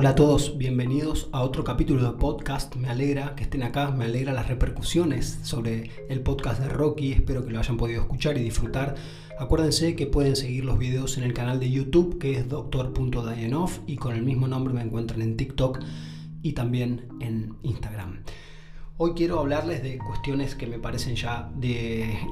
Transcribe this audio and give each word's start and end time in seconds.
Hola 0.00 0.10
a 0.10 0.14
todos, 0.14 0.56
bienvenidos 0.56 1.28
a 1.32 1.42
otro 1.42 1.64
capítulo 1.64 2.04
de 2.04 2.16
podcast. 2.16 2.76
Me 2.76 2.88
alegra 2.88 3.34
que 3.34 3.42
estén 3.42 3.64
acá, 3.64 3.90
me 3.90 4.04
alegra 4.04 4.32
las 4.32 4.46
repercusiones 4.46 5.40
sobre 5.42 5.90
el 6.08 6.20
podcast 6.20 6.60
de 6.60 6.68
Rocky. 6.68 7.10
Espero 7.10 7.44
que 7.44 7.50
lo 7.50 7.58
hayan 7.58 7.76
podido 7.76 8.02
escuchar 8.02 8.38
y 8.38 8.44
disfrutar. 8.44 8.94
Acuérdense 9.40 9.96
que 9.96 10.06
pueden 10.06 10.36
seguir 10.36 10.64
los 10.64 10.78
videos 10.78 11.18
en 11.18 11.24
el 11.24 11.34
canal 11.34 11.58
de 11.58 11.72
YouTube 11.72 12.18
que 12.20 12.38
es 12.38 12.48
doctor.dianoff 12.48 13.80
y 13.88 13.96
con 13.96 14.14
el 14.14 14.22
mismo 14.22 14.46
nombre 14.46 14.72
me 14.72 14.82
encuentran 14.82 15.20
en 15.20 15.36
TikTok 15.36 15.80
y 16.44 16.52
también 16.52 17.08
en 17.18 17.56
Instagram. 17.64 18.22
Hoy 19.00 19.12
quiero 19.14 19.38
hablarles 19.38 19.84
de 19.84 19.96
cuestiones 19.96 20.56
que 20.56 20.66
me 20.66 20.80
parecen 20.80 21.14
ya 21.14 21.52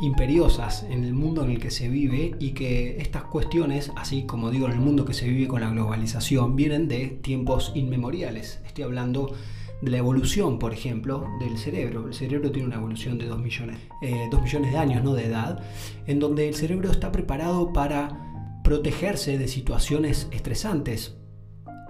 imperiosas 0.03 0.83
en 0.83 1.05
el 1.05 1.15
mundo 1.15 1.45
en 1.45 1.53
el 1.53 1.61
que 1.61 1.71
se 1.71 1.89
vive 1.89 2.35
y 2.41 2.55
que 2.55 2.97
estas 2.99 3.23
cuestiones, 3.23 3.93
así 3.95 4.25
como 4.25 4.51
digo 4.51 4.67
en 4.67 4.73
el 4.73 4.81
mundo 4.81 5.05
que 5.05 5.15
se 5.15 5.29
vive 5.29 5.47
con 5.47 5.61
la 5.61 5.71
globalización, 5.71 6.57
vienen 6.57 6.89
de 6.89 7.07
tiempos 7.07 7.71
inmemoriales. 7.77 8.61
Estoy 8.67 8.83
hablando 8.83 9.33
de 9.81 9.93
la 9.93 9.99
evolución, 9.99 10.59
por 10.59 10.73
ejemplo, 10.73 11.29
del 11.39 11.57
cerebro. 11.57 12.09
El 12.09 12.15
cerebro 12.15 12.51
tiene 12.51 12.67
una 12.67 12.79
evolución 12.79 13.17
de 13.17 13.27
2 13.27 13.39
millones, 13.39 13.79
eh, 14.03 14.29
millones 14.43 14.73
de 14.73 14.77
años 14.77 15.05
¿no? 15.05 15.15
de 15.15 15.27
edad, 15.27 15.63
en 16.09 16.19
donde 16.19 16.49
el 16.49 16.57
cerebro 16.57 16.91
está 16.91 17.13
preparado 17.13 17.73
para 17.73 18.61
protegerse 18.65 19.39
de 19.39 19.47
situaciones 19.47 20.27
estresantes, 20.33 21.17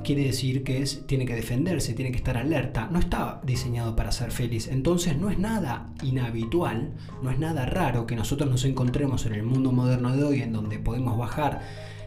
quiere 0.05 0.25
decir 0.25 0.63
que 0.63 0.83
es, 0.83 1.07
tiene 1.07 1.27
que 1.27 1.35
defenderse, 1.35 1.95
tiene 1.95 2.11
que 2.11 2.19
estar 2.19 2.37
alerta, 2.37 2.89
no 2.91 2.99
está 2.99 3.41
diseñado 3.45 3.97
para 3.97 4.13
ser 4.13 4.31
feliz. 4.31 4.69
Entonces 4.69 5.17
no 5.17 5.31
es 5.31 5.39
nada 5.39 5.91
inhabitual, 6.03 6.93
no 7.23 7.31
es 7.31 7.39
nada 7.39 7.67
raro 7.67 8.07
que 8.07 8.17
nosotros 8.17 8.51
nos 8.51 8.65
encontremos 8.65 9.27
en 9.27 9.35
el 9.35 9.43
mundo 9.43 9.73
moderno 9.73 10.17
de 10.17 10.25
hoy 10.25 10.43
en 10.43 10.53
donde 10.53 10.79
podemos 10.79 11.19
bajar 11.19 11.63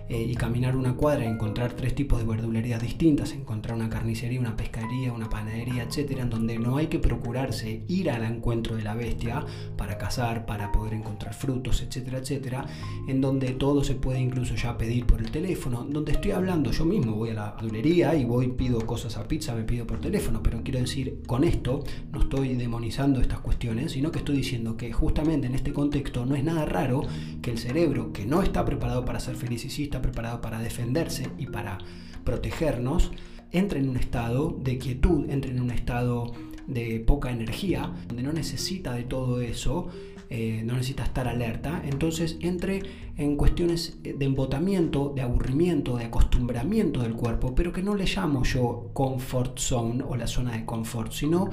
eh, 0.09 0.23
y 0.23 0.35
caminar 0.35 0.75
una 0.75 0.95
cuadra 0.95 1.25
encontrar 1.25 1.73
tres 1.73 1.95
tipos 1.95 2.19
de 2.19 2.25
verdulerías 2.25 2.81
distintas, 2.81 3.33
encontrar 3.33 3.75
una 3.75 3.89
carnicería, 3.89 4.39
una 4.39 4.57
pescadería, 4.57 5.13
una 5.13 5.29
panadería, 5.29 5.83
etcétera, 5.83 6.23
en 6.23 6.29
donde 6.29 6.57
no 6.57 6.77
hay 6.77 6.88
que 6.88 6.99
procurarse 6.99 7.83
ir 7.88 8.09
al 8.09 8.23
encuentro 8.23 8.75
de 8.75 8.83
la 8.83 8.95
bestia 8.95 9.45
para 9.77 9.97
cazar, 9.97 10.45
para 10.45 10.71
poder 10.71 10.93
encontrar 10.93 11.33
frutos, 11.33 11.81
etcétera, 11.81 12.19
etcétera, 12.19 12.65
en 13.07 13.21
donde 13.21 13.52
todo 13.52 13.83
se 13.83 13.95
puede 13.95 14.19
incluso 14.19 14.55
ya 14.55 14.77
pedir 14.77 15.05
por 15.05 15.21
el 15.21 15.31
teléfono, 15.31 15.85
donde 15.87 16.13
estoy 16.13 16.31
hablando 16.31 16.71
yo 16.71 16.85
mismo, 16.85 17.13
voy 17.13 17.30
a 17.30 17.33
la 17.35 17.52
verdulería 17.52 18.15
y 18.15 18.25
voy, 18.25 18.47
pido 18.49 18.80
cosas 18.85 19.17
a 19.17 19.27
pizza, 19.27 19.55
me 19.55 19.63
pido 19.63 19.85
por 19.85 19.99
teléfono, 19.99 20.41
pero 20.41 20.61
quiero 20.63 20.80
decir, 20.80 21.21
con 21.27 21.43
esto 21.43 21.83
no 22.11 22.21
estoy 22.21 22.55
demonizando 22.55 23.21
estas 23.21 23.39
cuestiones, 23.39 23.91
sino 23.91 24.11
que 24.11 24.19
estoy 24.19 24.37
diciendo 24.37 24.75
que 24.75 24.91
justamente 24.91 25.47
en 25.47 25.55
este 25.55 25.71
contexto 25.71 26.25
no 26.25 26.35
es 26.35 26.43
nada 26.43 26.65
raro 26.65 27.02
que 27.41 27.52
el 27.52 27.57
cerebro, 27.57 28.11
que 28.11 28.25
no 28.25 28.41
está 28.41 28.65
preparado 28.65 29.05
para 29.05 29.19
ser 29.19 29.35
feliz 29.35 29.65
preparado 30.02 30.42
para 30.42 30.59
defenderse 30.59 31.28
y 31.38 31.47
para 31.47 31.78
protegernos, 32.23 33.11
entra 33.52 33.80
en 33.80 33.89
un 33.89 33.97
estado 33.97 34.58
de 34.61 34.78
quietud, 34.78 35.30
entra 35.30 35.52
en 35.52 35.61
un 35.61 35.72
estado 35.72 36.31
de 36.67 37.00
poca 37.00 37.31
energía, 37.31 37.92
donde 38.08 38.23
no 38.23 38.31
necesita 38.31 38.94
de 38.94 39.03
todo 39.03 39.42
eso, 39.42 39.88
eh, 40.30 40.61
no 40.64 40.73
necesita 40.73 41.03
estar 41.03 41.27
alerta, 41.27 41.81
entonces 41.83 42.38
entre 42.42 42.83
en 43.17 43.36
cuestiones 43.36 43.97
de 44.03 44.23
embotamiento, 44.23 45.11
de 45.16 45.23
aburrimiento, 45.23 45.97
de 45.97 46.05
acostumbramiento 46.05 47.02
del 47.02 47.14
cuerpo, 47.14 47.55
pero 47.55 47.73
que 47.73 47.81
no 47.81 47.95
le 47.95 48.05
llamo 48.05 48.44
yo 48.44 48.92
comfort 48.94 49.58
zone 49.58 50.03
o 50.08 50.16
la 50.16 50.27
zona 50.27 50.52
de 50.52 50.66
confort, 50.66 51.11
sino 51.11 51.50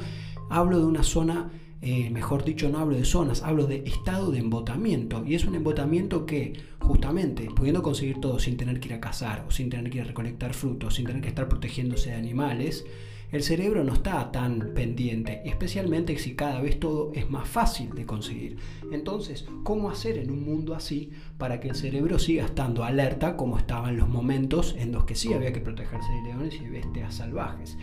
hablo 0.51 0.79
de 0.79 0.85
una 0.85 1.03
zona 1.03 1.51
eh, 1.89 2.11
mejor 2.11 2.45
dicho, 2.45 2.69
no 2.69 2.79
hablo 2.79 2.97
de 2.97 3.05
zonas, 3.05 3.45
hablo 3.45 3.69
de 3.69 3.85
estado 3.87 4.33
de 4.33 4.41
embotamiento. 4.41 5.25
Y 5.25 5.37
es 5.37 5.45
un 5.45 5.55
embotamiento 5.55 6.27
que, 6.27 6.53
justamente, 6.81 7.49
pudiendo 7.55 7.81
conseguir 7.81 8.21
todo 8.21 8.41
sin 8.41 8.57
tener 8.57 8.81
que 8.81 8.89
ir 8.89 8.95
a 8.95 9.01
cazar, 9.01 9.45
o 9.47 9.53
sin 9.53 9.71
tener 9.71 9.89
que 9.89 9.99
ir 9.99 10.03
a 10.03 10.09
recolectar 10.09 10.53
frutos, 10.53 10.97
sin 10.97 11.07
tener 11.07 11.23
que 11.23 11.29
estar 11.29 11.49
protegiéndose 11.49 12.11
de 12.11 12.17
animales, 12.17 12.85
el 13.31 13.45
cerebro 13.45 13.85
no 13.85 13.93
está 13.93 14.33
tan 14.33 14.73
pendiente, 14.75 15.43
especialmente 15.45 16.19
si 16.19 16.35
cada 16.35 16.61
vez 16.61 16.81
todo 16.81 17.13
es 17.15 17.31
más 17.31 17.49
fácil 17.49 17.91
de 17.91 18.05
conseguir. 18.05 18.57
Entonces, 18.91 19.47
¿cómo 19.63 19.89
hacer 19.89 20.19
en 20.19 20.33
un 20.33 20.45
mundo 20.45 20.75
así 20.75 21.11
para 21.39 21.61
que 21.61 21.69
el 21.69 21.77
cerebro 21.77 22.19
siga 22.19 22.47
estando 22.47 22.83
alerta 22.83 23.37
como 23.37 23.59
estaba 23.59 23.91
en 23.91 23.99
los 23.99 24.09
momentos 24.09 24.75
en 24.77 24.91
los 24.91 25.05
que 25.05 25.15
sí 25.15 25.33
había 25.35 25.53
que 25.53 25.61
protegerse 25.61 26.11
de 26.11 26.23
leones 26.23 26.55
y 26.61 26.67
bestias 26.67 27.15
salvajes? 27.15 27.79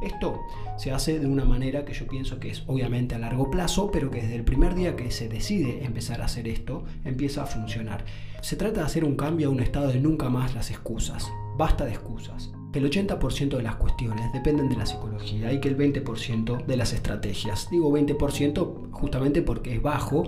Esto 0.00 0.40
se 0.76 0.92
hace 0.92 1.18
de 1.18 1.26
una 1.26 1.44
manera 1.44 1.84
que 1.84 1.92
yo 1.92 2.06
pienso 2.06 2.38
que 2.38 2.50
es 2.50 2.62
obviamente 2.66 3.14
a 3.14 3.18
largo 3.18 3.50
plazo, 3.50 3.90
pero 3.90 4.10
que 4.10 4.22
desde 4.22 4.36
el 4.36 4.44
primer 4.44 4.74
día 4.74 4.94
que 4.94 5.10
se 5.10 5.28
decide 5.28 5.84
empezar 5.84 6.20
a 6.20 6.26
hacer 6.26 6.46
esto, 6.46 6.84
empieza 7.04 7.42
a 7.42 7.46
funcionar. 7.46 8.04
Se 8.40 8.56
trata 8.56 8.80
de 8.80 8.86
hacer 8.86 9.04
un 9.04 9.16
cambio 9.16 9.48
a 9.48 9.50
un 9.50 9.60
estado 9.60 9.88
de 9.88 10.00
nunca 10.00 10.28
más 10.28 10.54
las 10.54 10.70
excusas. 10.70 11.28
Basta 11.56 11.84
de 11.84 11.92
excusas. 11.92 12.52
El 12.72 12.88
80% 12.88 13.56
de 13.56 13.62
las 13.62 13.76
cuestiones 13.76 14.32
dependen 14.32 14.68
de 14.68 14.76
la 14.76 14.86
psicología 14.86 15.52
y 15.52 15.60
que 15.60 15.68
el 15.68 15.76
20% 15.76 16.64
de 16.64 16.76
las 16.76 16.92
estrategias. 16.92 17.68
Digo 17.70 17.90
20% 17.90 18.92
justamente 18.92 19.42
porque 19.42 19.74
es 19.74 19.82
bajo 19.82 20.24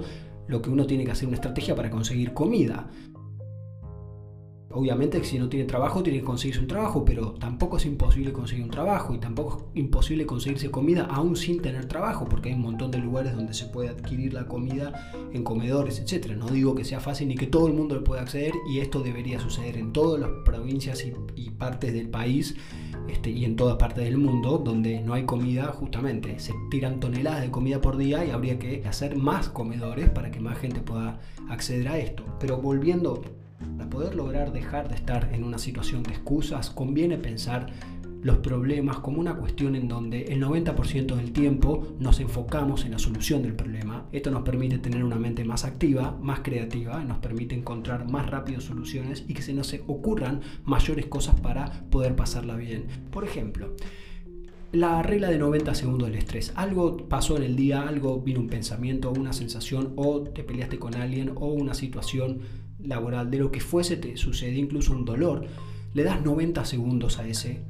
lo 0.48 0.60
que 0.60 0.70
uno 0.70 0.84
tiene 0.84 1.04
que 1.04 1.12
hacer 1.12 1.28
una 1.28 1.36
estrategia 1.36 1.76
para 1.76 1.90
conseguir 1.90 2.32
comida. 2.32 2.90
Obviamente 4.72 5.24
si 5.24 5.36
no 5.36 5.48
tiene 5.48 5.64
trabajo 5.64 6.00
tiene 6.00 6.20
que 6.20 6.24
conseguirse 6.24 6.60
un 6.60 6.68
trabajo, 6.68 7.04
pero 7.04 7.32
tampoco 7.32 7.76
es 7.76 7.86
imposible 7.86 8.32
conseguir 8.32 8.62
un 8.62 8.70
trabajo 8.70 9.12
y 9.12 9.18
tampoco 9.18 9.68
es 9.74 9.80
imposible 9.80 10.26
conseguirse 10.26 10.70
comida 10.70 11.08
aún 11.10 11.34
sin 11.34 11.60
tener 11.60 11.86
trabajo, 11.86 12.26
porque 12.28 12.50
hay 12.50 12.54
un 12.54 12.62
montón 12.62 12.92
de 12.92 12.98
lugares 12.98 13.34
donde 13.34 13.52
se 13.52 13.66
puede 13.66 13.88
adquirir 13.88 14.32
la 14.32 14.46
comida 14.46 15.12
en 15.32 15.42
comedores, 15.42 15.98
etc. 15.98 16.36
No 16.36 16.46
digo 16.46 16.76
que 16.76 16.84
sea 16.84 17.00
fácil 17.00 17.26
ni 17.26 17.34
que 17.34 17.48
todo 17.48 17.66
el 17.66 17.72
mundo 17.72 17.96
le 17.96 18.02
pueda 18.02 18.22
acceder 18.22 18.52
y 18.72 18.78
esto 18.78 19.00
debería 19.00 19.40
suceder 19.40 19.76
en 19.76 19.92
todas 19.92 20.20
las 20.20 20.30
provincias 20.44 21.04
y, 21.04 21.50
partes 21.50 21.92
del 21.92 22.08
país 22.08 22.54
este, 23.08 23.30
y 23.30 23.44
en 23.44 23.56
todas 23.56 23.76
partes 23.76 24.04
del 24.04 24.16
mundo 24.16 24.56
donde 24.56 25.00
no 25.02 25.14
hay 25.14 25.24
comida, 25.24 25.72
justamente 25.72 26.38
se 26.38 26.54
tiran 26.70 27.00
toneladas 27.00 27.42
de 27.42 27.50
comida 27.50 27.80
por 27.80 27.96
día 27.96 28.24
y 28.24 28.30
habría 28.30 28.58
que 28.58 28.84
hacer 28.86 29.16
más 29.16 29.48
comedores 29.48 30.08
para 30.08 30.30
que 30.30 30.38
más 30.38 30.58
gente 30.58 30.80
pueda 30.80 31.20
acceder 31.48 31.88
a 31.88 31.98
esto. 31.98 32.24
Pero 32.38 32.58
volviendo 32.58 33.20
para 33.76 33.90
poder 33.90 34.14
lograr 34.14 34.52
dejar 34.52 34.88
de 34.88 34.94
estar 34.94 35.30
en 35.32 35.44
una 35.44 35.58
situación 35.58 36.02
de 36.02 36.12
excusas, 36.12 36.70
conviene 36.70 37.18
pensar 37.18 37.66
los 38.22 38.38
problemas 38.38 38.98
como 38.98 39.20
una 39.20 39.36
cuestión 39.36 39.74
en 39.74 39.88
donde 39.88 40.24
el 40.24 40.42
90% 40.42 41.16
del 41.16 41.32
tiempo 41.32 41.86
nos 41.98 42.20
enfocamos 42.20 42.84
en 42.84 42.92
la 42.92 42.98
solución 42.98 43.42
del 43.42 43.54
problema. 43.54 44.06
Esto 44.12 44.30
nos 44.30 44.42
permite 44.42 44.78
tener 44.78 45.04
una 45.04 45.16
mente 45.16 45.44
más 45.44 45.64
activa, 45.64 46.16
más 46.20 46.40
creativa, 46.40 47.02
nos 47.02 47.18
permite 47.18 47.54
encontrar 47.54 48.10
más 48.10 48.28
rápido 48.28 48.60
soluciones 48.60 49.24
y 49.26 49.34
que 49.34 49.42
se 49.42 49.54
nos 49.54 49.74
ocurran 49.86 50.40
mayores 50.64 51.06
cosas 51.06 51.40
para 51.40 51.70
poder 51.90 52.14
pasarla 52.14 52.56
bien. 52.56 52.86
Por 53.10 53.24
ejemplo, 53.24 53.74
la 54.72 55.02
regla 55.02 55.30
de 55.30 55.38
90 55.38 55.74
segundos 55.74 56.08
del 56.08 56.18
estrés. 56.18 56.52
Algo 56.54 57.08
pasó 57.08 57.36
en 57.36 57.42
el 57.42 57.56
día, 57.56 57.88
algo 57.88 58.20
vino 58.20 58.40
un 58.40 58.48
pensamiento, 58.48 59.10
una 59.10 59.32
sensación, 59.32 59.94
o 59.96 60.20
te 60.20 60.44
peleaste 60.44 60.78
con 60.78 60.94
alguien, 60.94 61.32
o 61.34 61.46
una 61.48 61.74
situación 61.74 62.40
laboral, 62.84 63.30
de 63.30 63.38
lo 63.38 63.50
que 63.50 63.60
fuese 63.60 63.96
te 63.96 64.16
sucede, 64.16 64.56
incluso 64.56 64.92
un 64.92 65.04
dolor, 65.04 65.46
le 65.94 66.04
das 66.04 66.22
90 66.22 66.64
segundos 66.64 67.18
a 67.18 67.26
ese 67.26 67.60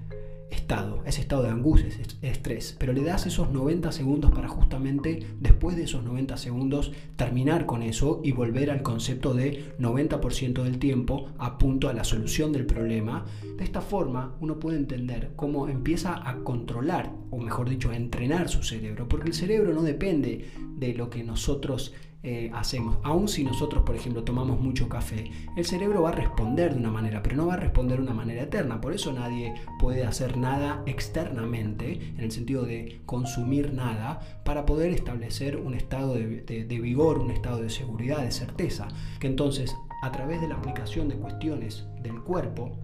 estado, 0.51 1.01
a 1.05 1.09
ese 1.09 1.21
estado 1.21 1.45
de 1.45 1.51
angustia, 1.51 1.89
ese 1.89 2.03
estrés, 2.23 2.77
pero 2.79 2.93
le 2.93 3.03
das 3.03 3.27
esos 3.27 3.51
90 3.51 3.93
segundos 3.93 4.31
para 4.33 4.49
justamente 4.49 5.27
después 5.41 5.77
de 5.77 5.85
esos 5.85 6.05
90 6.05 6.37
segundos 6.37 6.93
terminar 7.17 7.67
con 7.67 7.83
eso 7.83 8.21
y 8.23 8.33
volver 8.33 8.71
al 8.71 8.83
concepto 8.83 9.33
de 9.35 9.75
90% 9.79 10.63
del 10.63 10.79
tiempo 10.79 11.29
a 11.39 11.59
punto 11.59 11.89
a 11.89 11.93
la 11.93 12.05
solución 12.05 12.53
del 12.53 12.67
problema. 12.67 13.25
De 13.57 13.65
esta 13.65 13.81
forma 13.81 14.35
uno 14.41 14.59
puede 14.59 14.77
entender 14.77 15.33
cómo 15.37 15.69
empieza 15.69 16.29
a 16.29 16.37
controlar, 16.39 17.13
o 17.31 17.39
mejor 17.39 17.69
dicho, 17.69 17.91
a 17.91 17.97
entrenar 17.97 18.49
su 18.49 18.63
cerebro, 18.63 19.09
porque 19.09 19.29
el 19.29 19.35
cerebro 19.35 19.73
no 19.73 19.83
depende 19.83 20.51
de 20.77 20.95
lo 20.95 21.11
que 21.11 21.25
nosotros 21.25 21.95
eh, 22.23 22.51
hacemos. 22.55 22.99
Aun 23.03 23.29
si 23.29 23.45
nosotros, 23.45 23.83
por 23.83 23.97
ejemplo, 23.97 24.25
tomamos 24.25 24.61
mucho 24.61 24.89
café, 24.89 25.31
el 25.57 25.65
cerebro 25.65 26.03
va 26.03 26.11
a 26.11 26.13
responder 26.13 26.75
de 26.75 26.79
una 26.79 26.91
manera, 26.91 27.23
pero 27.23 27.37
no 27.37 27.47
va 27.47 27.55
a 27.55 27.57
responder 27.57 27.97
de 27.97 28.05
una 28.05 28.15
manera 28.15 28.43
eterna. 28.43 28.81
Por 28.81 28.93
eso 28.93 29.13
nadie 29.13 29.55
puede 29.79 30.05
hacer 30.05 30.37
nada 30.37 30.83
externamente, 30.87 31.93
en 31.93 32.21
el 32.21 32.31
sentido 32.31 32.65
de 32.65 33.01
consumir 33.07 33.73
nada, 33.73 34.21
para 34.45 34.67
poder 34.67 34.93
establecer 34.93 35.57
un 35.57 35.75
estado 35.75 36.15
de, 36.15 36.65
de 36.67 36.81
vigor, 36.81 37.19
un 37.19 37.31
estado 37.31 37.63
de 37.63 37.71
seguridad, 37.71 38.23
de 38.23 38.33
certeza. 38.33 38.89
Que 39.19 39.27
entonces, 39.27 39.75
a 40.03 40.13
través 40.13 40.41
de 40.43 40.49
la 40.49 40.57
aplicación 40.57 41.09
de 41.09 41.17
cuestiones 41.17 41.87
del 42.03 42.21
cuerpo, 42.21 42.77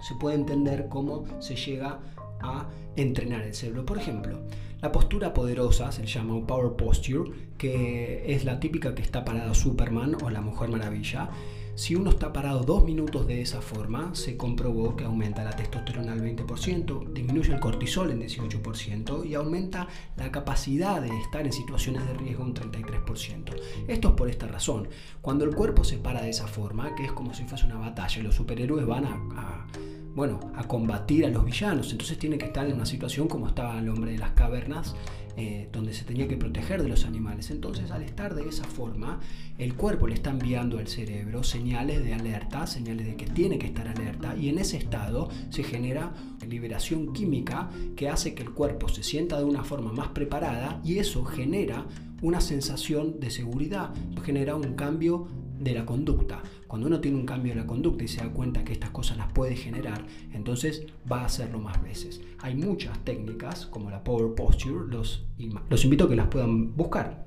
se 0.00 0.14
puede 0.16 0.36
entender 0.36 0.88
cómo 0.88 1.24
se 1.40 1.56
llega 1.56 2.00
a 2.40 2.68
entrenar 2.96 3.42
el 3.42 3.54
cerebro. 3.54 3.86
Por 3.86 3.98
ejemplo, 3.98 4.40
la 4.82 4.90
postura 4.90 5.32
poderosa 5.32 5.92
se 5.92 6.04
llama 6.04 6.44
Power 6.44 6.72
Posture, 6.72 7.30
que 7.56 8.24
es 8.26 8.44
la 8.44 8.58
típica 8.58 8.96
que 8.96 9.02
está 9.02 9.24
parada 9.24 9.54
Superman 9.54 10.16
o 10.24 10.28
la 10.28 10.40
Mujer 10.40 10.70
Maravilla. 10.70 11.30
Si 11.76 11.94
uno 11.94 12.10
está 12.10 12.32
parado 12.32 12.64
dos 12.64 12.84
minutos 12.84 13.28
de 13.28 13.40
esa 13.40 13.62
forma, 13.62 14.12
se 14.16 14.36
comprobó 14.36 14.96
que 14.96 15.04
aumenta 15.04 15.44
la 15.44 15.54
testosterona 15.54 16.12
al 16.12 16.20
20%, 16.20 17.12
disminuye 17.12 17.54
el 17.54 17.60
cortisol 17.60 18.10
en 18.10 18.22
18% 18.22 19.24
y 19.24 19.34
aumenta 19.34 19.86
la 20.16 20.32
capacidad 20.32 21.00
de 21.00 21.16
estar 21.16 21.46
en 21.46 21.52
situaciones 21.52 22.04
de 22.04 22.14
riesgo 22.14 22.42
un 22.42 22.52
33%. 22.52 23.54
Esto 23.86 24.08
es 24.08 24.14
por 24.14 24.28
esta 24.28 24.48
razón. 24.48 24.88
Cuando 25.20 25.44
el 25.44 25.54
cuerpo 25.54 25.84
se 25.84 25.96
para 25.96 26.22
de 26.22 26.30
esa 26.30 26.48
forma, 26.48 26.96
que 26.96 27.04
es 27.04 27.12
como 27.12 27.32
si 27.34 27.44
fuese 27.44 27.66
una 27.66 27.78
batalla, 27.78 28.20
los 28.24 28.34
superhéroes 28.34 28.84
van 28.84 29.04
a 29.06 29.66
bueno, 30.14 30.40
a 30.54 30.64
combatir 30.64 31.26
a 31.26 31.28
los 31.28 31.44
villanos. 31.44 31.90
Entonces 31.92 32.18
tiene 32.18 32.38
que 32.38 32.46
estar 32.46 32.66
en 32.66 32.74
una 32.74 32.86
situación 32.86 33.28
como 33.28 33.48
estaba 33.48 33.78
el 33.78 33.88
hombre 33.88 34.12
de 34.12 34.18
las 34.18 34.32
cavernas, 34.32 34.94
eh, 35.36 35.70
donde 35.72 35.94
se 35.94 36.04
tenía 36.04 36.28
que 36.28 36.36
proteger 36.36 36.82
de 36.82 36.90
los 36.90 37.06
animales. 37.06 37.50
Entonces, 37.50 37.90
al 37.90 38.02
estar 38.02 38.34
de 38.34 38.46
esa 38.46 38.64
forma, 38.64 39.18
el 39.56 39.74
cuerpo 39.74 40.06
le 40.06 40.14
está 40.14 40.30
enviando 40.30 40.78
al 40.78 40.88
cerebro 40.88 41.42
señales 41.42 42.04
de 42.04 42.12
alerta, 42.12 42.66
señales 42.66 43.06
de 43.06 43.16
que 43.16 43.26
tiene 43.26 43.58
que 43.58 43.66
estar 43.66 43.88
alerta, 43.88 44.36
y 44.36 44.50
en 44.50 44.58
ese 44.58 44.76
estado 44.76 45.30
se 45.48 45.62
genera 45.62 46.12
liberación 46.46 47.14
química 47.14 47.70
que 47.96 48.10
hace 48.10 48.34
que 48.34 48.42
el 48.42 48.50
cuerpo 48.50 48.88
se 48.88 49.02
sienta 49.02 49.38
de 49.38 49.44
una 49.44 49.64
forma 49.64 49.90
más 49.92 50.08
preparada 50.08 50.80
y 50.84 50.98
eso 50.98 51.24
genera 51.24 51.86
una 52.20 52.40
sensación 52.40 53.18
de 53.18 53.30
seguridad, 53.30 53.90
genera 54.22 54.54
un 54.54 54.74
cambio 54.74 55.28
de 55.62 55.74
la 55.74 55.86
conducta. 55.86 56.42
Cuando 56.66 56.86
uno 56.86 57.00
tiene 57.00 57.18
un 57.18 57.26
cambio 57.26 57.54
de 57.54 57.60
la 57.60 57.66
conducta 57.66 58.04
y 58.04 58.08
se 58.08 58.22
da 58.22 58.30
cuenta 58.30 58.64
que 58.64 58.72
estas 58.72 58.90
cosas 58.90 59.16
las 59.16 59.32
puede 59.32 59.56
generar, 59.56 60.06
entonces 60.32 60.86
va 61.10 61.22
a 61.22 61.26
hacerlo 61.26 61.58
más 61.58 61.82
veces. 61.82 62.20
Hay 62.40 62.54
muchas 62.54 62.98
técnicas 63.04 63.66
como 63.66 63.90
la 63.90 64.02
Power 64.02 64.34
Posture, 64.34 64.88
los, 64.88 65.26
los 65.68 65.84
invito 65.84 66.04
a 66.04 66.08
que 66.08 66.16
las 66.16 66.28
puedan 66.28 66.76
buscar. 66.76 67.26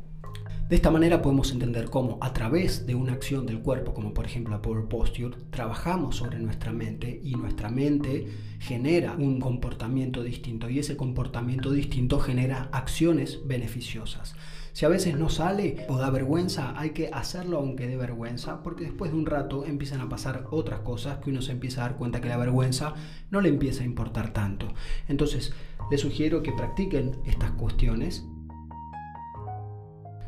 De 0.68 0.76
esta 0.76 0.90
manera 0.90 1.22
podemos 1.22 1.52
entender 1.52 1.92
cómo 1.92 2.18
a 2.22 2.34
través 2.34 2.88
de 2.88 2.96
una 2.96 3.14
acción 3.14 3.46
del 3.46 3.60
cuerpo, 3.60 3.94
como 3.94 4.16
por 4.16 4.26
ejemplo 4.26 4.52
la 4.52 4.64
Power 4.64 4.86
Posture, 4.86 5.36
trabajamos 5.52 6.16
sobre 6.16 6.40
nuestra 6.40 6.74
mente 6.74 7.22
y 7.24 7.36
nuestra 7.36 7.70
mente 7.70 8.26
genera 8.58 9.14
un 9.14 9.40
comportamiento 9.40 10.24
distinto 10.24 10.68
y 10.68 10.80
ese 10.80 10.98
comportamiento 10.98 11.72
distinto 11.72 12.20
genera 12.20 12.70
acciones 12.72 13.42
beneficiosas. 13.46 14.36
Si 14.75 14.83
a 14.83 14.89
veces 14.89 15.18
no 15.18 15.30
sale 15.30 15.86
o 15.88 15.95
da 15.95 16.10
vergüenza, 16.10 16.77
hay 16.77 16.89
que 16.89 17.10
hacerlo 17.13 17.60
aunque 17.60 17.88
dé 17.88 17.95
vergüenza, 17.95 18.62
porque 18.62 18.83
después 18.83 19.10
de 19.10 19.18
un 19.18 19.25
rato 19.25 19.66
empiezan 19.66 20.01
a 20.01 20.10
pasar 20.10 20.48
otras 20.51 20.81
cosas 20.81 21.19
que 21.19 21.30
uno 21.30 21.42
se 21.42 21.54
empieza 21.54 21.80
a 21.80 21.88
dar 21.88 21.98
cuenta 21.98 22.19
que 22.19 22.27
la 22.27 22.36
vergüenza 22.36 22.94
no 23.31 23.39
le 23.39 23.48
empieza 23.48 23.83
a 23.83 23.86
importar 23.86 24.33
tanto. 24.33 24.68
Entonces, 25.07 25.54
les 25.89 26.01
sugiero 26.01 26.44
que 26.44 26.51
practiquen 26.51 27.16
estas 27.25 27.51
cuestiones 27.51 28.25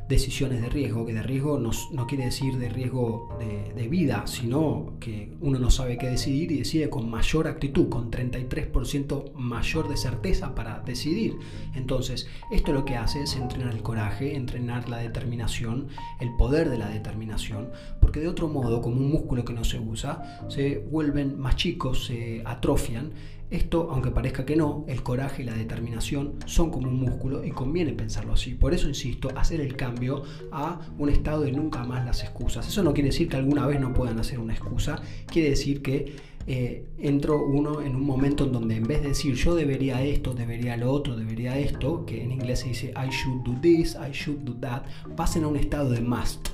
decisiones 0.08 0.62
de 0.62 0.70
riesgo, 0.70 1.06
que 1.06 1.14
de 1.14 1.24
riesgo 1.24 1.60
no, 1.60 1.72
no 1.92 2.08
quiere 2.08 2.26
decir 2.26 2.58
de 2.58 2.70
riesgo 2.70 3.36
de, 3.40 3.74
de, 3.74 3.88
vida, 3.88 4.26
sino 4.26 4.94
que 5.00 5.34
uno 5.42 5.60
no 5.60 5.70
sabe 5.70 5.98
qué 5.98 6.08
decidir 6.08 6.52
y 6.52 6.60
decide 6.60 6.90
con 6.90 7.10
mayor 7.10 7.48
actitud, 7.48 7.90
con 7.90 8.10
33% 8.10 9.34
mayor 9.34 9.90
de 9.90 9.98
certeza 9.98 10.56
para 10.56 10.80
decidir. 10.80 11.38
Entonces, 11.76 12.28
esto 12.52 12.72
lo 12.72 12.86
que 12.86 12.96
hace 12.96 13.22
es 13.24 13.36
entrenar 13.36 13.74
el 13.74 13.82
coraje, 13.82 14.36
entrenar 14.36 14.90
la 14.90 14.98
determinación, 14.98 15.88
el 16.20 16.34
poder 16.38 16.70
de 16.70 16.78
la 16.78 16.90
determinación, 16.90 17.70
porque 18.00 18.20
de 18.20 18.28
otro 18.28 18.48
modo, 18.48 18.82
como 18.82 18.98
un 18.98 19.12
músculo 19.12 19.44
que 19.44 19.54
no 19.54 19.64
se 19.64 19.80
usa, 19.80 20.48
se 20.50 20.80
vuelven 20.80 21.38
más 21.40 21.56
chicos, 21.56 22.06
se 22.06 22.42
atrofian 22.46 23.12
esto, 23.50 23.90
aunque 23.92 24.12
parezca 24.12 24.46
que 24.46 24.56
no, 24.56 24.84
el 24.88 25.04
coraje 25.04 25.44
y 25.44 25.46
la 25.46 25.54
determinación 25.54 26.34
son 26.46 26.70
como 26.70 26.90
un 26.90 27.00
músculo 27.00 27.44
y 27.44 27.52
conviene 27.52 27.94
pensarlo 27.94 28.34
así. 28.34 28.56
Por 28.56 28.74
eso 28.74 28.88
insisto, 28.88 29.30
hacer 29.36 29.62
el 29.62 29.76
cambio 29.76 30.24
a 30.52 30.82
un 30.98 31.10
estado 31.10 31.42
de 31.42 31.52
nunca 31.52 31.84
más 31.84 32.06
las 32.06 32.24
excusas. 32.24 32.68
Eso 32.68 32.84
no 32.84 32.94
quiere 32.94 33.10
decir 33.10 33.30
que 33.30 33.38
alguna 33.38 33.66
vez 33.66 33.80
no 33.80 33.94
puedan 33.94 34.20
hacer 34.20 34.40
una 34.40 34.54
excusa, 34.54 35.02
quiere 35.28 35.52
decir 35.52 35.82
que 35.82 36.16
eh, 36.50 36.86
entro 36.98 37.46
uno 37.46 37.82
en 37.82 37.96
un 37.96 38.06
momento 38.06 38.46
en 38.46 38.54
donde 38.54 38.78
en 38.78 38.84
vez 38.84 39.02
de 39.02 39.10
decir 39.10 39.36
yo 39.36 39.56
debería 39.56 40.02
esto, 40.02 40.34
debería 40.34 40.78
lo 40.78 40.92
otro, 40.92 41.16
debería 41.16 41.58
esto, 41.58 42.06
que 42.06 42.24
en 42.24 42.32
inglés 42.32 42.60
se 42.60 42.70
dice 42.70 42.94
I 42.96 43.10
should 43.10 43.44
do 43.44 43.56
this, 43.62 43.96
I 43.96 44.12
should 44.12 44.40
do 44.40 44.56
that, 44.62 44.84
pasen 45.16 45.44
a 45.44 45.48
un 45.48 45.58
estado 45.58 45.90
de 45.90 46.02
must 46.02 46.50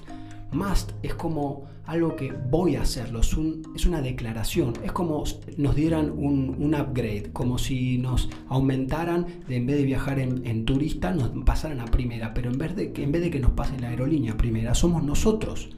Must 0.53 0.91
es 1.01 1.15
como 1.15 1.65
algo 1.85 2.15
que 2.15 2.31
voy 2.31 2.75
a 2.75 2.81
hacerlo, 2.81 3.19
es, 3.19 3.35
es 3.75 3.85
una 3.85 4.01
declaración, 4.01 4.73
es 4.83 4.91
como 4.91 5.23
nos 5.57 5.75
dieran 5.75 6.11
un, 6.11 6.73
upgrade, 6.73 7.31
como 7.33 7.57
si 7.57 7.97
nos 7.97 8.29
aumentaran, 8.47 9.27
de, 9.47 9.57
en 9.57 9.65
vez 9.65 9.77
de 9.77 9.83
viajar 9.83 10.19
en, 10.19 10.65
turista, 10.65 11.11
nos 11.11 11.29
pasaran 11.43 11.81
a 11.81 11.85
primera, 11.85 12.33
pero 12.33 12.51
en 12.51 12.57
vez, 12.57 12.75
de 12.75 12.93
en 12.95 13.11
vez 13.11 13.21
de 13.21 13.29
que 13.29 13.39
nos 13.39 13.51
pase 13.51 13.79
la 13.79 13.89
aerolínea 13.89 14.37
primera, 14.37 14.73
somos 14.73 15.03
nosotros 15.03 15.69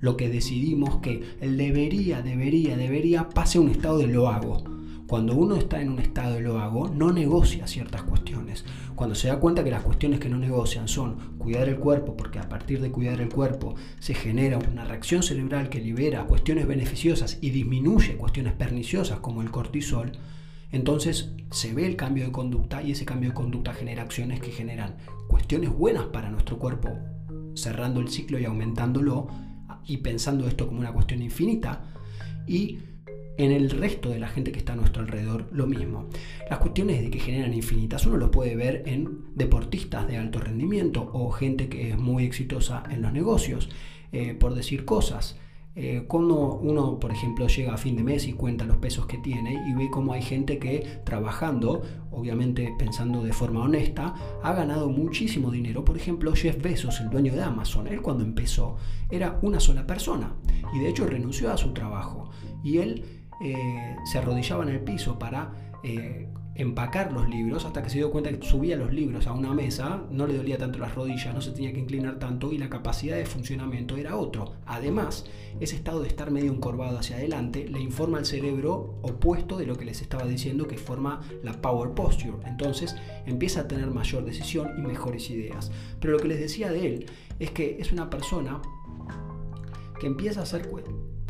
lo 0.00 0.16
que 0.16 0.28
decidimos 0.28 0.96
que 0.98 1.22
el 1.40 1.56
debería, 1.56 2.22
debería, 2.22 2.76
debería 2.76 3.28
pase 3.28 3.58
a 3.58 3.60
un 3.60 3.68
estado 3.68 3.98
de 3.98 4.06
lo 4.06 4.28
hago. 4.28 4.79
Cuando 5.10 5.34
uno 5.34 5.56
está 5.56 5.82
en 5.82 5.88
un 5.88 5.98
estado 5.98 6.34
de 6.34 6.40
lo 6.40 6.60
hago, 6.60 6.88
no 6.88 7.10
negocia 7.10 7.66
ciertas 7.66 8.04
cuestiones. 8.04 8.64
Cuando 8.94 9.16
se 9.16 9.26
da 9.26 9.40
cuenta 9.40 9.64
que 9.64 9.72
las 9.72 9.82
cuestiones 9.82 10.20
que 10.20 10.28
no 10.28 10.38
negocian 10.38 10.86
son 10.86 11.36
cuidar 11.36 11.68
el 11.68 11.80
cuerpo, 11.80 12.16
porque 12.16 12.38
a 12.38 12.48
partir 12.48 12.80
de 12.80 12.92
cuidar 12.92 13.20
el 13.20 13.28
cuerpo 13.28 13.74
se 13.98 14.14
genera 14.14 14.56
una 14.56 14.84
reacción 14.84 15.24
cerebral 15.24 15.68
que 15.68 15.80
libera 15.80 16.26
cuestiones 16.26 16.68
beneficiosas 16.68 17.38
y 17.40 17.50
disminuye 17.50 18.18
cuestiones 18.18 18.52
perniciosas 18.52 19.18
como 19.18 19.42
el 19.42 19.50
cortisol, 19.50 20.12
entonces 20.70 21.32
se 21.50 21.74
ve 21.74 21.86
el 21.86 21.96
cambio 21.96 22.26
de 22.26 22.30
conducta 22.30 22.80
y 22.80 22.92
ese 22.92 23.04
cambio 23.04 23.30
de 23.30 23.34
conducta 23.34 23.74
genera 23.74 24.02
acciones 24.02 24.38
que 24.38 24.52
generan 24.52 24.94
cuestiones 25.26 25.70
buenas 25.70 26.04
para 26.04 26.30
nuestro 26.30 26.56
cuerpo, 26.60 26.96
cerrando 27.54 27.98
el 27.98 28.10
ciclo 28.10 28.38
y 28.38 28.44
aumentándolo 28.44 29.26
y 29.86 29.96
pensando 29.96 30.46
esto 30.46 30.68
como 30.68 30.78
una 30.78 30.92
cuestión 30.92 31.20
infinita 31.20 31.82
y 32.46 32.78
en 33.44 33.52
el 33.52 33.70
resto 33.70 34.10
de 34.10 34.18
la 34.18 34.28
gente 34.28 34.52
que 34.52 34.58
está 34.58 34.74
a 34.74 34.76
nuestro 34.76 35.02
alrededor 35.02 35.46
lo 35.50 35.66
mismo. 35.66 36.08
Las 36.48 36.58
cuestiones 36.58 37.00
de 37.00 37.10
que 37.10 37.18
generan 37.18 37.54
infinitas 37.54 38.06
uno 38.06 38.18
lo 38.18 38.30
puede 38.30 38.54
ver 38.54 38.82
en 38.86 39.24
deportistas 39.34 40.06
de 40.06 40.18
alto 40.18 40.40
rendimiento 40.40 41.10
o 41.12 41.30
gente 41.30 41.68
que 41.68 41.90
es 41.90 41.98
muy 41.98 42.24
exitosa 42.24 42.82
en 42.90 43.00
los 43.00 43.12
negocios, 43.12 43.70
eh, 44.12 44.34
por 44.34 44.54
decir 44.54 44.84
cosas. 44.84 45.38
Eh, 45.76 46.04
cuando 46.08 46.56
uno, 46.56 46.98
por 46.98 47.12
ejemplo, 47.12 47.46
llega 47.46 47.72
a 47.72 47.78
fin 47.78 47.96
de 47.96 48.02
mes 48.02 48.26
y 48.26 48.32
cuenta 48.32 48.64
los 48.64 48.76
pesos 48.76 49.06
que 49.06 49.18
tiene 49.18 49.64
y 49.68 49.72
ve 49.72 49.88
cómo 49.88 50.12
hay 50.12 50.20
gente 50.20 50.58
que 50.58 51.00
trabajando, 51.04 51.80
obviamente 52.10 52.74
pensando 52.76 53.22
de 53.22 53.32
forma 53.32 53.62
honesta, 53.62 54.14
ha 54.42 54.52
ganado 54.52 54.90
muchísimo 54.90 55.50
dinero. 55.50 55.84
Por 55.84 55.96
ejemplo, 55.96 56.34
Jeff 56.34 56.60
Bezos, 56.60 57.00
el 57.00 57.08
dueño 57.08 57.32
de 57.34 57.42
Amazon, 57.42 57.86
él 57.86 58.02
cuando 58.02 58.24
empezó 58.24 58.76
era 59.10 59.38
una 59.42 59.60
sola 59.60 59.86
persona 59.86 60.34
y 60.74 60.80
de 60.80 60.90
hecho 60.90 61.06
renunció 61.06 61.50
a 61.50 61.56
su 61.56 61.72
trabajo. 61.72 62.30
Y 62.62 62.78
él 62.78 63.19
eh, 63.40 63.96
se 64.04 64.18
arrodillaba 64.18 64.64
en 64.64 64.70
el 64.70 64.80
piso 64.80 65.18
para 65.18 65.52
eh, 65.82 66.28
empacar 66.54 67.12
los 67.12 67.28
libros 67.28 67.64
hasta 67.64 67.82
que 67.82 67.88
se 67.88 67.98
dio 67.98 68.10
cuenta 68.10 68.30
que 68.30 68.46
subía 68.46 68.76
los 68.76 68.92
libros 68.92 69.26
a 69.26 69.32
una 69.32 69.54
mesa, 69.54 70.02
no 70.10 70.26
le 70.26 70.36
dolía 70.36 70.58
tanto 70.58 70.78
las 70.78 70.94
rodillas, 70.94 71.32
no 71.32 71.40
se 71.40 71.52
tenía 71.52 71.72
que 71.72 71.80
inclinar 71.80 72.18
tanto 72.18 72.52
y 72.52 72.58
la 72.58 72.68
capacidad 72.68 73.16
de 73.16 73.24
funcionamiento 73.24 73.96
era 73.96 74.16
otro. 74.16 74.56
Además, 74.66 75.24
ese 75.58 75.76
estado 75.76 76.02
de 76.02 76.08
estar 76.08 76.30
medio 76.30 76.52
encorvado 76.52 76.98
hacia 76.98 77.16
adelante 77.16 77.66
le 77.66 77.80
informa 77.80 78.18
al 78.18 78.26
cerebro 78.26 78.98
opuesto 79.02 79.56
de 79.56 79.66
lo 79.66 79.76
que 79.76 79.86
les 79.86 80.02
estaba 80.02 80.26
diciendo 80.26 80.66
que 80.66 80.76
forma 80.76 81.20
la 81.42 81.52
power 81.62 81.92
posture. 81.92 82.36
Entonces 82.44 82.94
empieza 83.26 83.62
a 83.62 83.68
tener 83.68 83.86
mayor 83.86 84.24
decisión 84.24 84.72
y 84.76 84.82
mejores 84.82 85.30
ideas. 85.30 85.70
Pero 85.98 86.14
lo 86.14 86.18
que 86.18 86.28
les 86.28 86.40
decía 86.40 86.70
de 86.70 86.86
él 86.86 87.06
es 87.38 87.52
que 87.52 87.78
es 87.80 87.90
una 87.92 88.10
persona 88.10 88.60
que 89.98 90.06
empieza 90.06 90.40
a 90.40 90.42
hacer 90.42 90.68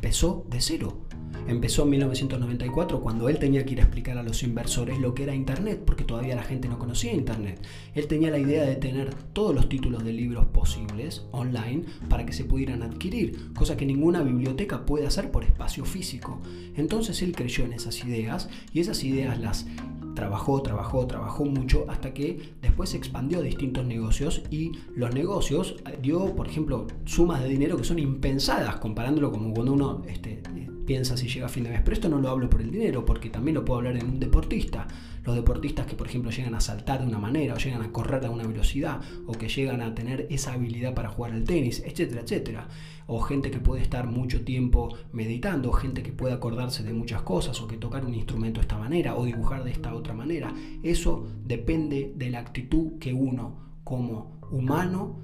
pesó 0.00 0.44
de 0.48 0.60
cero 0.60 1.02
Empezó 1.50 1.82
en 1.82 1.90
1994 1.90 3.00
cuando 3.00 3.28
él 3.28 3.40
tenía 3.40 3.66
que 3.66 3.72
ir 3.72 3.80
a 3.80 3.82
explicar 3.82 4.16
a 4.16 4.22
los 4.22 4.44
inversores 4.44 5.00
lo 5.00 5.14
que 5.14 5.24
era 5.24 5.34
Internet, 5.34 5.82
porque 5.84 6.04
todavía 6.04 6.36
la 6.36 6.44
gente 6.44 6.68
no 6.68 6.78
conocía 6.78 7.12
Internet. 7.12 7.60
Él 7.92 8.06
tenía 8.06 8.30
la 8.30 8.38
idea 8.38 8.62
de 8.62 8.76
tener 8.76 9.12
todos 9.32 9.52
los 9.52 9.68
títulos 9.68 10.04
de 10.04 10.12
libros 10.12 10.46
posibles 10.46 11.26
online 11.32 11.86
para 12.08 12.24
que 12.24 12.32
se 12.32 12.44
pudieran 12.44 12.84
adquirir, 12.84 13.52
cosa 13.52 13.76
que 13.76 13.84
ninguna 13.84 14.22
biblioteca 14.22 14.86
puede 14.86 15.08
hacer 15.08 15.32
por 15.32 15.42
espacio 15.42 15.84
físico. 15.84 16.40
Entonces 16.76 17.20
él 17.20 17.32
creyó 17.32 17.64
en 17.64 17.72
esas 17.72 18.04
ideas 18.04 18.48
y 18.72 18.78
esas 18.78 19.02
ideas 19.02 19.40
las 19.40 19.66
trabajó, 20.14 20.62
trabajó, 20.62 21.06
trabajó 21.06 21.44
mucho 21.44 21.86
hasta 21.88 22.12
que 22.12 22.54
después 22.60 22.90
se 22.90 22.96
expandió 22.96 23.38
a 23.38 23.42
distintos 23.42 23.86
negocios 23.86 24.42
y 24.50 24.72
los 24.94 25.14
negocios 25.14 25.76
eh, 25.86 25.98
dio, 26.00 26.34
por 26.34 26.46
ejemplo, 26.46 26.86
sumas 27.04 27.42
de 27.42 27.48
dinero 27.48 27.76
que 27.76 27.84
son 27.84 27.98
impensadas 27.98 28.76
comparándolo 28.76 29.30
como 29.30 29.54
cuando 29.54 29.72
uno 29.72 30.02
este, 30.08 30.42
piensa 30.90 31.16
si 31.16 31.28
llega 31.28 31.46
a 31.46 31.48
fin 31.48 31.62
de 31.62 31.70
mes. 31.70 31.82
Pero 31.84 31.94
esto 31.94 32.08
no 32.08 32.18
lo 32.18 32.28
hablo 32.28 32.50
por 32.50 32.60
el 32.60 32.72
dinero, 32.72 33.04
porque 33.04 33.30
también 33.30 33.54
lo 33.54 33.64
puedo 33.64 33.78
hablar 33.78 33.96
en 33.96 34.06
un 34.06 34.18
deportista. 34.18 34.88
Los 35.22 35.36
deportistas 35.36 35.86
que, 35.86 35.94
por 35.94 36.08
ejemplo, 36.08 36.32
llegan 36.32 36.56
a 36.56 36.60
saltar 36.60 37.02
de 37.02 37.06
una 37.06 37.20
manera, 37.20 37.54
o 37.54 37.58
llegan 37.58 37.82
a 37.82 37.92
correr 37.92 38.26
a 38.26 38.30
una 38.30 38.44
velocidad, 38.44 39.00
o 39.24 39.30
que 39.30 39.48
llegan 39.48 39.82
a 39.82 39.94
tener 39.94 40.26
esa 40.30 40.52
habilidad 40.52 40.92
para 40.92 41.08
jugar 41.08 41.30
al 41.30 41.44
tenis, 41.44 41.80
etcétera, 41.86 42.22
etcétera. 42.22 42.66
O 43.06 43.20
gente 43.20 43.52
que 43.52 43.60
puede 43.60 43.82
estar 43.82 44.08
mucho 44.08 44.42
tiempo 44.42 44.92
meditando, 45.12 45.70
gente 45.70 46.02
que 46.02 46.10
puede 46.10 46.34
acordarse 46.34 46.82
de 46.82 46.92
muchas 46.92 47.22
cosas, 47.22 47.60
o 47.60 47.68
que 47.68 47.76
tocar 47.76 48.04
un 48.04 48.14
instrumento 48.14 48.58
de 48.58 48.62
esta 48.62 48.76
manera, 48.76 49.14
o 49.14 49.24
dibujar 49.24 49.62
de 49.62 49.70
esta 49.70 49.94
otra 49.94 50.12
manera. 50.12 50.52
Eso 50.82 51.24
depende 51.44 52.14
de 52.16 52.30
la 52.30 52.40
actitud 52.40 52.98
que 52.98 53.14
uno, 53.14 53.76
como 53.84 54.40
humano, 54.50 55.20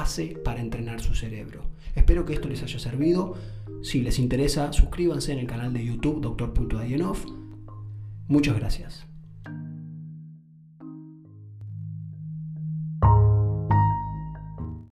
hace 0.00 0.36
para 0.44 0.60
entrenar 0.60 1.00
su 1.00 1.14
cerebro. 1.14 1.62
Espero 1.94 2.24
que 2.24 2.34
esto 2.34 2.48
les 2.48 2.62
haya 2.62 2.78
servido. 2.78 3.34
Si 3.82 4.00
les 4.00 4.18
interesa, 4.18 4.72
suscríbanse 4.72 5.32
en 5.32 5.38
el 5.38 5.46
canal 5.46 5.72
de 5.72 5.84
YouTube 5.84 6.20
Dr. 6.20 6.52
Muchas 8.26 8.56
gracias. 8.56 9.06